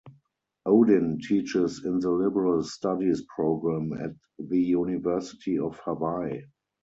Odin 0.65 1.19
teaches 1.19 1.85
in 1.85 1.99
the 1.99 2.09
Liberal 2.09 2.63
Studies 2.63 3.21
program 3.35 3.93
at 4.03 4.15
the 4.39 4.59
University 4.59 5.59
of 5.59 5.79
Hawaii. 5.85 6.41